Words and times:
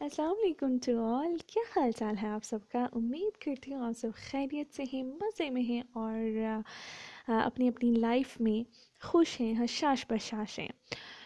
السلام 0.00 0.34
علیکم 0.44 0.76
to 0.78 0.92
all. 1.04 1.34
کیا 1.46 1.62
حال 1.76 1.90
چال 1.92 2.14
ہے 2.22 2.28
آپ 2.28 2.44
سب 2.44 2.58
کا؟ 2.72 2.86
امید 2.92 3.36
کرتی 3.38 3.74
ہوں 3.74 3.82
آپ 3.86 3.92
سب 3.98 4.10
خیریت 4.30 4.74
سے 4.74 4.82
ہیں، 4.92 5.02
مزے 5.02 5.48
میں 5.50 5.62
ہیں 5.62 5.82
اور 5.92 7.30
اپنی 7.44 7.68
اپنی 7.68 7.90
لائف 7.90 8.40
میں 8.40 8.62
خوش 9.02 9.40
ہیں 9.40 9.52
حشاش 9.60 10.04
بشاش 10.10 10.58
ہیں۔ 10.58 10.68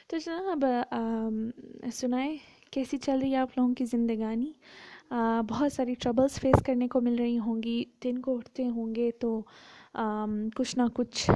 تو 0.09 0.17
جناب 0.17 0.65
سنائیں، 1.93 2.37
کیسی 2.71 2.99
چل 2.99 3.19
رہی 3.19 3.33
ہے 3.33 3.37
آپ 3.37 3.59
لوگوں 3.59 3.75
کی 3.75 3.85
زندگانی؟ 3.85 4.53
بہت 5.49 5.73
ساری 5.73 5.95
ٹربلس 5.95 6.41
فیس 6.41 6.63
کرنے 6.63 6.89
کو 6.89 7.01
مل 7.01 7.17
رہی 7.19 7.39
ہوں 7.39 7.63
گی، 7.63 7.83
دن 8.05 8.19
کو 8.19 8.37
اٹھتے 8.37 8.69
ہوں 8.69 8.95
گے 8.95 9.11
تو 9.11 9.41
کچھ 10.55 10.79
نہ 10.79 10.83
کچھ 10.95 11.31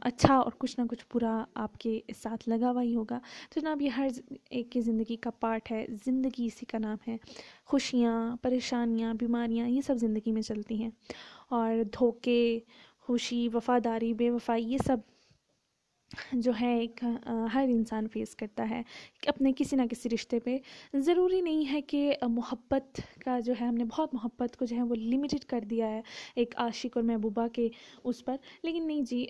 اچھا 0.00 0.34
اور 0.34 0.52
کچھ 0.58 0.80
نہ 0.80 0.84
کچھ 0.90 1.04
برا 1.14 1.44
آپ 1.54 1.78
کے 1.78 2.00
ساتھ 2.16 2.48
لگا 2.48 2.70
ہوا 2.70 2.82
ہی 2.82 2.96
ہوگا۔ 2.96 3.18
تو 3.54 3.60
جناب، 3.60 3.82
یہ 3.82 3.88
ہر 3.88 4.08
ایک 4.50 4.72
کی 4.72 4.80
زندگی 4.80 5.16
کا 5.16 5.30
پارٹ 5.30 5.72
ہے، 5.72 5.86
زندگی 6.06 6.46
اسی 6.46 6.66
کا 6.66 6.78
نام 6.78 6.96
ہے۔ 7.08 7.16
خوشیاں، 7.64 8.36
پریشانیاں، 8.42 9.14
بیماریاں، 9.14 9.68
یہ 9.68 9.80
سب 9.80 9.96
زندگی 9.96 10.32
میں 10.32 10.42
چلتی 10.42 10.82
ہیں۔ 10.82 10.90
اور 11.48 11.74
دھوکے، 11.98 12.60
خوشی، 13.00 13.48
وفاداری، 13.54 14.14
بے 14.14 14.30
وفائی، 14.30 14.72
یہ 14.72 14.78
سب 14.86 14.96
جو 16.32 16.52
ہے 16.60 16.78
ایک 16.78 17.04
ہر 17.54 17.64
انسان 17.68 18.06
فیس 18.08 18.34
کرتا 18.36 18.68
ہے 18.70 18.82
اپنے 19.26 19.52
کسی 19.56 19.76
نہ 19.76 19.82
کسی 19.90 20.08
رشتے 20.14 20.38
پہ۔ 20.40 20.56
ضروری 20.94 21.40
نہیں 21.40 21.72
ہے 21.72 21.80
کہ 21.80 22.14
محبت 22.28 23.00
کا 23.20 23.38
جو 23.40 23.52
ہے، 23.60 23.66
ہم 23.66 23.74
نے 23.74 23.84
بہت 23.84 24.14
محبت 24.14 24.56
کو 24.56 24.64
جو 24.64 24.76
ہے 24.76 24.82
وہ 24.82 24.94
لمیٹڈ 24.94 25.44
کر 25.44 25.60
دیا 25.70 25.88
ہے 25.90 26.00
ایک 26.36 26.54
عاشق 26.56 26.96
اور 26.96 27.04
محبوبہ 27.04 27.46
کے 27.52 27.68
اس 28.04 28.24
پر۔ 28.24 28.36
لیکن 28.62 28.86
نہیں 28.86 29.02
جی 29.02 29.24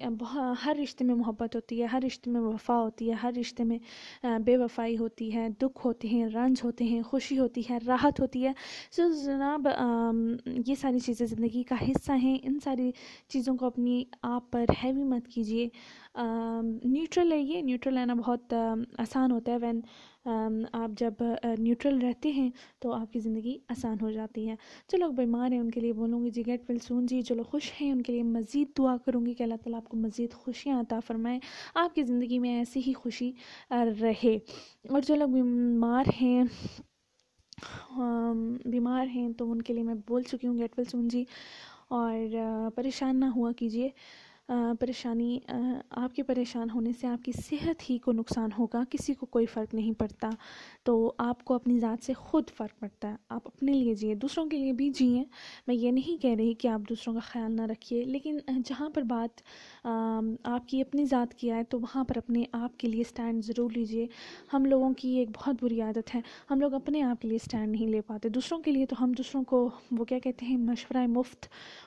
ہر 0.67 0.77
رشتے 0.83 1.05
میں 1.05 1.15
محبت 1.15 1.55
ہوتی 1.57 1.81
ہے، 1.81 1.87
ہر 1.87 2.03
رشتے 2.07 2.31
میں 2.31 2.41
وفا 2.41 2.81
ہوتی 2.81 3.09
ہے، 3.09 3.15
ہر 3.23 3.33
رشتے 3.41 3.65
میں 3.65 3.79
بے 4.47 4.57
وفائی 4.57 4.99
ہوتی 4.99 5.35
ہے، 5.35 5.49
دکھ 5.63 5.87
ہوتے 5.87 6.09
ہیں، 6.09 6.25
رنج 6.27 6.61
ہوتے 6.65 6.85
ہیں، 6.85 7.03
خوشی 7.03 7.39
ہوتی 7.39 7.63
ہے، 7.71 7.79
راحت 7.87 8.21
ہوتی 8.21 8.45
ہے۔ 8.47 8.53
سو 8.91 9.03
جناب 9.25 9.69
یہ 10.67 10.75
ساری 10.75 10.99
چیزیں 10.99 11.27
زندگی 11.27 11.63
کا 11.63 11.77
حصہ 11.89 12.13
ہیں۔ 12.13 12.39
ان 12.43 12.59
ساری 12.65 12.91
چیزوں 13.29 13.57
کو 13.57 13.67
اپنی 13.67 14.03
آپ 14.23 14.51
پر 14.51 14.65
ہیوی 14.85 15.05
مت 15.05 15.29
کیجیے۔ 15.29 15.69
نیوٹرل 16.85 17.33
ہے 17.33 17.39
یہ 17.41 17.63
نیوٹرل 17.63 17.97
رہنا 17.99 18.15
بہت 18.15 18.53
آسان 18.99 19.31
ہوتا 19.33 19.53
ہے۔ 19.53 19.57
وین 19.63 19.81
آپ 20.73 20.91
جب 20.99 21.23
نیوٹرل 21.59 21.99
رہتے 22.03 22.31
ہیں 22.33 22.49
تو 22.81 22.93
آپ 22.95 23.13
کی 23.13 23.21
زندگی 23.21 23.57
آسان 23.69 23.97
ہو 24.03 24.11
جاتی 24.11 24.49
ہے۔ 24.49 24.55
جو 24.89 24.99
لوگ 24.99 25.13
بیمار 25.13 25.53
ہیں 25.53 25.59
ان 25.59 25.71
کے 25.71 25.81
لیے 25.81 25.93
بولوں 25.93 26.25
گی 26.25 26.31
جی 26.31 26.47
گیٹ 26.47 26.71
ول 26.71 26.79
سون 26.79 27.07
جی 27.07 27.21
جو 27.23 27.35
لوگ 27.35 27.45
خوش 27.45 27.71
ہیں 27.81 27.91
ان 27.93 28.03
کے 28.03 28.13
لیے 28.13 28.23
مزید 28.25 28.77
دعا 28.79 28.97
کروں 29.05 29.25
گی 29.27 29.35
کہ 29.35 29.43
اللہ 29.43 29.55
تعالیٰ 29.55 29.81
آپ 29.81 29.89
کو 29.89 29.97
مزید 29.97 30.33
خوشیاں 30.35 30.81
عطا 30.81 31.01
فرمائیں 31.01 31.39
آپ 31.77 31.95
کی 31.95 32.03
زندگی 32.03 32.39
میں 32.39 32.57
ایسی 32.59 32.81
ہی 32.87 32.93
خوشی 32.93 33.31
رہے۔ 34.01 34.37
اور 34.85 35.01
جو 35.01 35.15
لوگ 35.15 35.29
بیمار 35.29 36.05
ہیں 36.21 36.43
بیمار 38.65 39.07
ہیں 39.07 39.29
تو 39.29 39.51
ان 39.53 39.63
کے 39.63 39.73
لیے 39.75 39.83
میں 39.83 39.95
بول 40.07 40.23
چکی 40.23 40.47
ہوں 40.47 40.59
گیٹ 40.59 40.79
ول 40.79 40.85
سون 40.85 41.09
جی۔ 41.09 41.25
اور 41.91 42.37
پریشان 42.75 43.21
نہ 43.21 43.25
ہوا 43.37 43.53
کیجیے۔ 43.53 43.89
پریشانی 44.81 45.39
آپ 45.91 46.15
کے 46.15 46.23
پریشان 46.23 46.71
ہونے 46.71 46.91
سے 47.01 47.07
آپ 47.07 47.25
کی 47.25 47.33
صحت 47.33 47.91
ہی 47.91 47.99
کو 47.99 48.13
نقصان 48.13 48.51
ہوگا، 48.59 48.83
کسی 48.91 49.15
کو 49.15 49.27
کوئی 49.27 49.47
فرق 49.47 49.75
نہیں 49.75 49.93
پڑتا۔ 49.93 50.31
تو 50.83 51.13
آپ 51.19 51.45
کو 51.45 51.55
اپنی 51.55 51.79
ذات 51.79 52.05
سے 52.05 52.13
خود 52.13 52.51
فرق 52.57 52.81
پڑتا 52.81 53.09
ہے۔ 53.11 53.17
آپ 53.29 53.41
اپنے 53.45 53.73
لیے 53.73 53.95
جئیں، 53.95 54.15
دوسروں 54.15 54.47
کے 54.47 54.59
لیے 54.59 54.73
بھی 54.73 54.91
جئیں۔ 54.91 55.25
میں 55.67 55.75
یہ 55.75 55.91
نہیں 55.91 56.23
کہہ 56.23 56.35
رہی 56.35 56.55
کہ 56.55 56.69
آپ 56.69 56.81
دوسروں 56.89 57.15
کا 57.15 57.21
خیال 57.21 57.57
نہ 57.57 57.63
رکھیے، 57.63 58.05
لیکن 58.05 58.39
جہاں 58.65 58.91
پر 58.91 59.03
بات 59.03 59.41
آپ 60.45 60.69
کی 60.69 60.81
اپنی 60.81 61.05
ذات 61.05 61.35
کی 61.35 61.51
آئے 61.51 61.65
تو 61.65 61.81
وہاں 61.81 62.05
پر 62.05 62.19
اپنے 62.19 62.45
آپ 62.53 62.79
کے 62.79 62.89
لیے 62.89 63.01
اسٹینڈ 63.01 63.45
ضرور 63.45 63.71
لیجیے 63.71 64.07
ہم 64.53 64.65
لوگوں 64.65 64.93
کی 64.95 65.09
ایک 65.09 65.29
بہت 65.35 65.55
بری 65.63 65.81
عادت 65.81 66.15
ہے۔ 66.15 66.21
ہم 66.51 66.61
لوگ 66.61 66.75
اپنے 66.75 67.03
آپ 67.03 67.23
کے 67.23 67.29
لیے 67.29 67.39
اسٹینڈ 67.43 67.69
نہیں 67.69 67.87
لے 67.87 68.01
پاتے۔ 68.01 68.29
دوسروں 68.29 68.61
کے 68.61 68.73
لیے 68.73 68.87
تو 68.87 68.97
ہم 69.01 69.13
دوسروں 69.13 69.43
کو 69.45 69.69
وہ 69.91 70.05
کیا 70.05 70.19
کہتے 70.19 70.47
ہیں، 70.47 70.57
مشورہ 70.57 71.07
مفت 71.07 71.47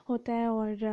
ہوتا 0.09 0.33
ہے 0.33 0.45
اور 0.45 0.83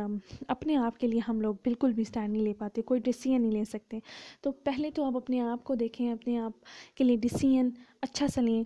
اپنے 0.47 0.75
آپ 0.75 0.97
کے 0.99 1.07
لیے 1.07 1.19
ہم 1.27 1.41
لوگ 1.41 1.54
بالکل 1.63 1.93
بھی 1.93 2.01
اسٹینڈ 2.01 2.33
نہیں 2.33 2.43
لے 2.43 2.53
پاتے، 2.53 2.81
کوئی 2.81 2.99
ڈسیزن 2.99 3.41
نہیں 3.41 3.51
لے 3.51 3.63
سکتے۔ 3.63 3.99
تو 4.41 4.51
پہلے 4.51 4.91
تو 4.91 5.03
آپ 5.03 5.17
اپنے 5.17 5.39
آپ 5.39 5.63
کو 5.63 5.75
دیکھیں، 5.75 6.11
اپنے 6.11 6.37
آپ 6.37 6.51
کے 6.95 7.03
لیے 7.03 7.15
ڈسیزن 7.15 7.69
اچھا 8.01 8.27
سا 8.27 8.41
لیں۔ 8.41 8.63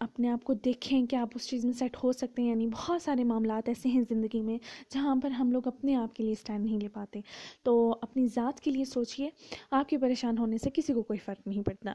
اپنے 0.00 0.28
آپ 0.28 0.44
کو 0.44 0.54
دیکھیں 0.54 1.06
کہ 1.06 1.16
آپ 1.16 1.28
اس 1.34 1.48
چیز 1.48 1.64
میں 1.64 1.72
سیٹ 1.72 1.96
ہو 2.04 2.12
سکتے 2.12 2.42
ہیں 2.42 2.48
یعنی 2.48 2.66
بہت 2.66 3.02
سارے 3.02 3.24
معاملات 3.24 3.68
ایسے 3.68 3.88
ہیں 3.88 4.02
زندگی 4.08 4.40
میں 4.40 4.58
جہاں 4.90 5.16
پر 5.16 5.30
ہم 5.30 5.52
لوگ 5.52 5.62
اپنے 5.66 5.94
آپ 5.94 6.14
کے 6.14 6.22
لیے 6.22 6.32
اسٹینڈ 6.32 6.64
نہیں 6.64 6.78
لے 6.80 6.88
پاتے۔ 6.88 7.20
تو 7.62 7.98
اپنی 8.02 8.26
ذات 8.26 8.60
کے 8.60 8.70
لیے 8.70 8.84
سوچئے، 8.84 9.30
آپ 9.70 9.88
کے 9.88 9.98
پریشان 9.98 10.38
ہونے 10.38 10.58
سے 10.58 10.70
کسی 10.74 10.92
کو 10.92 11.02
کوئی 11.02 11.18
فرق 11.18 11.46
نہیں 11.46 11.62
پڑتا۔ 11.62 11.94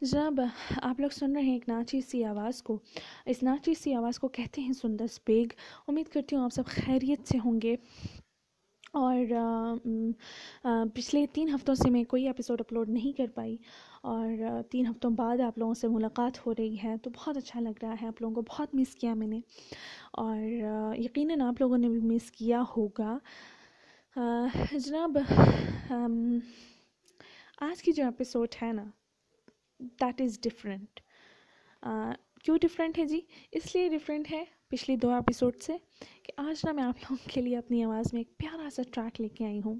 جناب، 0.00 0.40
آپ 0.82 1.00
لوگ 1.00 1.08
سن 1.08 1.32
رہے 1.32 1.42
ہیں 1.42 1.52
ایک 1.52 1.68
ناچی 1.68 2.00
سی 2.00 2.24
آواز 2.24 2.62
کو۔ 2.62 2.78
اس 3.26 3.42
ناچی 3.42 3.74
سی 3.74 3.94
آواز 3.94 4.18
کو 4.18 4.28
کہتے 4.28 4.60
ہیں 4.60 4.72
سندر 4.72 5.06
بیگ 5.26 5.46
امید 5.88 6.08
کرتی 6.08 6.36
ہوں 6.36 6.42
آپ 6.42 6.52
سب 6.52 6.66
خیریت 6.66 7.28
سے 7.28 7.38
ہوں 7.44 7.60
گے۔ 7.62 7.76
اور 8.94 9.18
پچھلے 10.94 11.24
تین 11.32 11.48
ہفتوں 11.54 11.74
سے 11.74 11.90
میں 11.90 12.02
کوئی 12.04 12.26
ایپیسوڈ 12.26 12.60
اپلوڈ 12.60 12.88
نہیں 12.88 13.16
کر 13.18 13.26
پائی 13.34 13.56
اور 14.02 14.28
تین 14.70 14.86
ہفتوں 14.86 15.10
بعد 15.10 15.40
آپ 15.40 15.58
لوگوں 15.58 15.74
سے 15.74 15.88
ملاقات 15.88 16.46
ہو 16.46 16.52
رہی 16.58 16.76
ہے 16.84 16.96
تو 17.02 17.10
بہت 17.16 17.36
اچھا 17.36 17.60
لگ 17.60 17.82
رہا 17.82 17.94
ہے 18.02 18.06
آپ 18.06 18.22
لوگوں 18.22 18.34
کو، 18.34 18.42
بہت 18.48 18.74
مس 18.74 18.94
کیا 18.94 19.14
میں 19.14 19.26
نے 19.26 19.40
اور 20.12 20.94
یقیناً 20.96 21.40
آپ 21.40 21.60
لوگوں 21.60 21.78
نے 21.78 21.88
بھی 21.88 22.00
مس 22.04 22.30
کیا 22.30 22.62
ہوگا۔ 22.76 23.18
جناب 24.16 25.18
آج 27.60 27.82
کی 27.82 27.92
جو 27.92 28.04
ایپیسوڈ 28.04 28.54
ہے 28.62 28.72
نا 28.72 28.84
دیٹ 30.00 30.20
از 30.20 30.38
ڈفرینٹ 30.40 31.00
کیوں 32.42 32.58
ڈفرینٹ 32.60 32.98
ہے 32.98 33.04
جی؟ 33.04 33.20
اس 33.52 33.74
لیے 33.74 33.88
ڈفرینٹ 33.88 34.32
ہے 34.32 34.44
پچھلی 34.68 34.96
دو 34.96 35.10
ایپیسوڈ 35.10 35.56
سے 35.62 35.76
کہ 36.22 36.32
آج 36.36 36.60
نا 36.64 36.72
میں 36.72 36.82
آپ 36.82 36.96
لوگوں 36.98 37.28
کے 37.30 37.40
لیے 37.40 37.56
اپنی 37.56 37.84
آواز 37.84 38.12
میں 38.12 38.20
ایک 38.20 38.36
پیارا 38.38 38.68
سا 38.70 38.82
ٹریک 38.92 39.20
لے 39.20 39.28
کے 39.28 39.44
آئی 39.44 39.60
ہوں۔ 39.64 39.78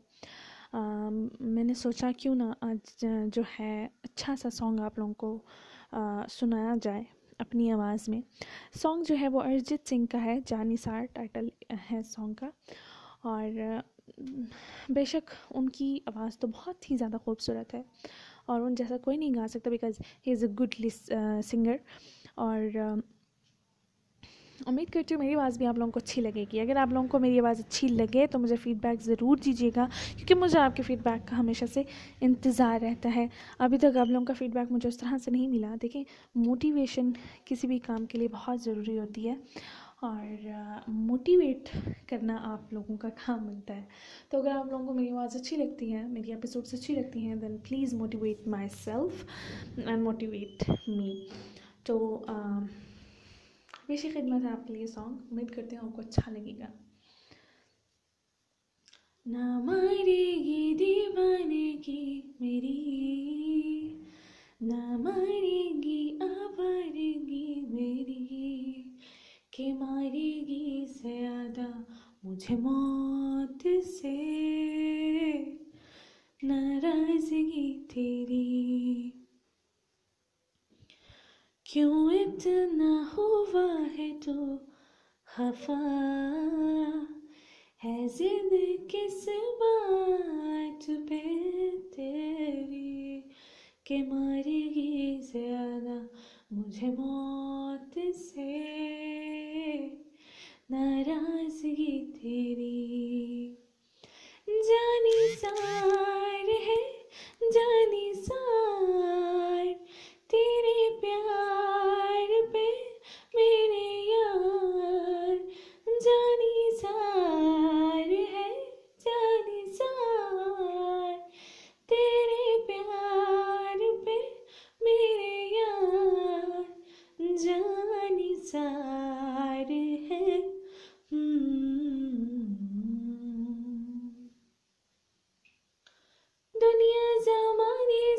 میں 1.41 1.65
نے 1.65 1.75
سوچا 1.75 2.11
کیوں 2.19 2.35
نہ 2.35 2.43
آج 2.61 3.05
جو 3.33 3.43
ہے 3.61 3.89
اچھا 4.03 4.37
سا 4.37 4.51
سانگ 4.51 4.81
آپ 4.81 4.99
لوگوں 4.99 5.15
کو 5.15 5.39
سنایا 6.31 6.75
جائے 6.83 7.03
اپنی 7.39 7.71
آواز 7.73 8.09
میں۔ 8.09 8.21
سانگ 8.79 9.03
جو 9.03 9.15
ہے 9.21 9.29
وہ 9.29 9.41
ارجت 9.43 9.89
سنگھ 9.89 10.07
کا 10.11 10.25
ہے، 10.25 10.39
جانی 10.47 10.77
سار 10.77 11.05
ٹائٹل 11.13 11.49
ہے 11.93 12.03
سانگ 12.03 12.35
کا۔ 12.35 12.51
اور 13.23 13.61
بے 14.89 15.05
شک 15.05 15.31
ان 15.51 15.69
کی 15.69 15.99
آواز 16.07 16.39
تو 16.39 16.47
بہت 16.47 16.91
ہی 16.91 16.97
زیادہ 16.97 17.17
خوبصورت 17.25 17.75
ہے۔ 17.75 17.83
اور 18.47 18.61
ان 18.61 18.75
جیسا 18.75 18.99
کوئی 18.99 19.17
نہیں 19.17 19.35
گا 19.35 19.49
سکتا 19.49 19.71
because 19.71 20.01
he 20.27 20.33
is 20.33 20.45
a 20.45 20.51
good 20.51 20.75
singer 21.45 21.77
اور 22.43 22.79
امید 24.67 24.91
کرتی 24.93 25.15
ہوں 25.15 25.23
میری 25.23 25.35
آواز 25.35 25.57
بھی 25.59 25.67
آپ 25.67 25.79
لوگوں 25.79 25.93
کو 25.93 26.01
اچھی 26.01 26.23
لگے 26.23 26.45
گی۔ 26.53 26.61
اگر 26.61 26.77
آپ 26.77 26.93
لوگوں 26.93 27.09
کو 27.09 27.19
میری 27.19 27.39
آواز 27.41 27.61
اچھی 27.61 27.89
لگے 27.89 28.27
تو 28.27 28.39
مجھے 28.39 28.57
فیڈ 28.57 28.77
بیک 28.83 29.03
ضرور 29.03 29.37
دیجیے 29.37 29.71
گا، 29.77 29.87
کیونکہ 30.17 30.35
مجھے 30.35 30.59
آپ 30.59 30.77
کے 30.77 30.83
فیڈ 30.83 31.03
بیک 31.05 31.27
کا 31.29 31.39
ہمیشہ 31.39 31.65
سے 31.75 31.83
انتظار 32.21 32.81
رہتا 32.83 33.15
ہے۔ 33.17 33.27
ابھی 33.59 33.79
تک 33.79 33.97
آپ 33.97 34.07
لوگوں 34.07 34.27
کا 34.27 34.35
فیڈ 34.39 34.55
بیک 34.55 34.73
مجھے 34.73 34.89
اس 34.89 34.99
طرح 34.99 35.17
سے 35.25 35.31
نہیں 35.31 35.49
ملا۔ 35.49 35.75
دیکھیں 35.83 36.03
موٹیویشن 36.35 37.11
کسی 37.45 37.67
بھی 37.67 37.79
کام 37.79 38.07
کے 38.07 38.19
لیے 38.19 38.29
بہت 38.33 38.63
ضروری 38.63 38.99
ہوتی 38.99 39.29
ہے، 39.29 39.35
اور 40.01 40.47
موٹیویٹ 40.89 41.69
کرنا 42.09 42.39
آپ 42.45 42.73
لوگوں 42.73 42.97
کا 42.97 43.09
کام 43.17 43.47
بنتا 43.47 43.77
ہے۔ 43.77 43.85
تو 44.31 44.39
اگر 44.39 44.51
آپ 44.51 44.71
لوگوں 44.71 44.87
کو 44.87 44.95
میری 44.95 45.11
آواز 45.11 45.37
اچھی 45.37 45.57
لگتی 45.57 45.93
ہے، 45.93 46.07
میری 46.07 46.33
ایپیسوڈس 46.33 46.75
اچھی 46.75 46.95
لگتی 46.95 47.27
ہیں 47.27 47.35
then 47.35 47.57
please 47.69 47.95
motivate 47.95 48.47
myself 48.85 49.25
and 49.79 50.03
motivate 50.03 50.71
me 50.89 51.15
تو 51.85 52.23
پیشی 53.87 54.11
خدمت 54.11 54.45
ہے 54.45 54.51
آپ 54.51 54.67
کے 54.67 54.75
لیے 54.75 54.87
سانگ 54.87 55.17
امید 55.31 55.51
کرتے 55.51 55.77
ہیں 55.77 55.83
آپ 55.83 55.97
کو 55.97 56.03
اچھا 56.03 56.31
لگے 56.33 56.59
گا۔ 56.59 56.67
نہ 59.27 59.61
مارے 59.65 60.35
گی 60.45 60.75
دیوانے 60.79 61.77
کی 61.85 62.23
میری، 62.41 63.99
نہ 64.61 64.97
مارے 64.97 65.83
گی 65.83 66.19
آوارگی 66.21 67.55
میری، 67.69 68.83
کہ 69.51 69.75
مارے 69.75 70.31
گی 70.49 70.87
زیادہ 70.87 71.67
مجھے 72.23 72.57
موت 72.57 73.67
سے۔ 73.85 74.19
ناراضگی 76.43 77.87
تیری 77.91 79.11
کیوں 81.73 82.13
اتنا 82.13 83.03
ہوا 83.17 83.77
ہے 83.99 84.11
تو 84.25 84.33
خفا؟ 85.25 85.79
ہے 87.85 88.09
ضد 88.09 88.53
کس 88.89 89.29
بات 89.61 90.87
پہ 90.87 91.21
تیری 91.97 93.21
کہ 93.85 94.03
مارے 94.03 94.61
گی 94.75 95.21
زیادہ 95.33 95.99
مجھے 96.51 96.87
موت 96.87 97.99
سے؟ 98.17 98.59
ناراضگی 100.71 102.13
تیری 102.13 103.55
جانی 104.47 105.35
سار 105.35 106.49
ہے، 106.67 106.83
جانی 107.55 108.13
سار 108.15 108.32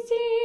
جی 0.07 0.42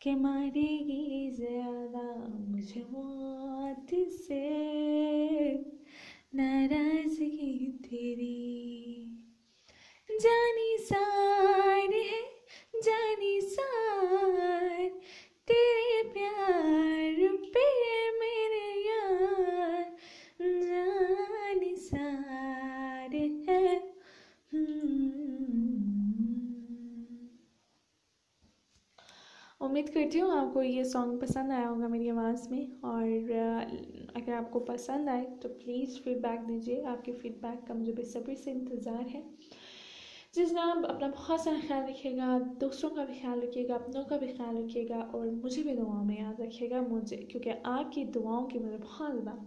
کہ 0.00 0.16
مارے 0.16 0.78
گی 0.78 1.30
زیادہ 1.30 2.26
مجھے 2.48 2.82
موت 2.90 3.94
سے 4.26 4.48
ناراضگی 6.34 7.72
تیری۔ 7.78 9.04
جانی 10.22 10.76
سار 10.84 11.92
ہے، 11.94 12.22
جانی 12.84 13.40
سار 13.40 14.88
تیرے 15.44 16.02
پیار 16.14 17.20
پہ 17.54 17.66
میرے 18.20 18.68
یار۔ 18.80 19.82
جانی 20.40 21.76
سار 21.76 23.14
ہے 23.48 23.78
امید 29.68 29.94
کرتی 29.94 30.20
ہوں 30.20 30.30
آپ 30.30 30.54
کو 30.54 30.62
یہ 30.62 30.82
سانگ 30.82 31.18
پسند 31.18 31.50
آیا 31.50 31.70
ہوگا 31.70 31.86
میری 31.86 32.10
آواز 32.10 32.50
میں 32.50 32.66
اور 32.80 33.32
اگر 34.14 34.32
آپ 34.32 34.50
کو 34.50 34.58
پسند 34.60 35.08
آئے 35.08 35.26
تو 35.40 35.48
پلیز 35.48 36.02
فیڈ 36.04 36.18
بیک 36.18 36.48
دیجیے 36.48 36.84
آپ 36.84 37.04
کے 37.04 37.12
فیڈ 37.12 37.32
بیک 37.42 37.68
کا 37.68 37.74
مجھے 37.74 37.92
بے 37.92 38.04
صبر 38.04 38.34
سے 38.34 38.50
انتظار 38.50 39.14
ہے۔ 39.14 39.22
جس 40.32 40.50
جناب 40.50 40.86
اپنا 40.88 41.10
بہت 41.18 41.40
سارا 41.40 41.56
خیال 41.68 41.88
رکھیے 41.88 42.16
گا 42.16 42.38
دوسروں 42.60 42.90
کا 42.90 43.04
بھی 43.04 43.14
خیال 43.20 43.42
رکھیے 43.42 43.68
گا، 43.68 43.74
اپنوں 43.74 44.02
کا 44.04 44.16
بھی 44.16 44.26
خیال 44.26 44.56
رکھیے 44.56 44.88
گا 44.88 44.98
اور 45.12 45.26
مجھے 45.26 45.62
بھی 45.62 45.74
دعاؤں 45.76 46.04
میں 46.04 46.16
یاد 46.18 46.40
رکھیے 46.40 46.70
گا۔ 46.70 46.80
مجھے، 46.88 47.16
کیونکہ 47.16 47.52
آپ 47.62 47.92
کی 47.92 48.04
دعاؤں 48.04 48.46
کی 48.46 48.58
مجھے 48.58 48.76
بہت 48.82 49.22
زیادہ 49.22 49.38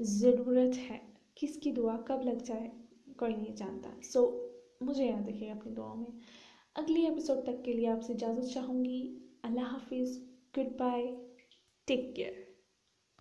ضرورت 0.00 0.90
ہے۔ 0.90 0.98
کس 1.34 1.56
کی 1.56 1.70
دعا 1.70 1.96
کب 1.96 2.24
لگ 2.24 2.44
جائے، 2.44 2.70
کوئی 3.16 3.36
نہیں 3.36 3.56
جانتا۔ 3.56 3.90
سو 4.02 4.48
مجھے 4.80 5.04
یاد 5.04 5.28
رکھیے 5.28 5.48
گا 5.48 5.52
اپنی 5.52 5.74
دعاؤں 5.74 5.96
میں۔ 5.96 6.20
اگلی 6.74 7.02
ایپیسوڈ 7.04 7.38
تک 7.44 7.64
کے 7.64 7.72
لیے 7.72 7.88
آپ 7.88 8.02
سے 8.02 8.12
اجازت 8.12 8.52
چاہوں 8.54 8.84
گی۔ 8.84 9.18
اللہ 9.44 9.72
حافظ. 9.72 10.18
Good 10.56 10.68
bye 10.78 11.04
take 11.88 12.14
care 12.16 12.43